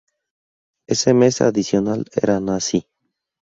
[0.87, 2.87] Ese mes adicional era Nasi.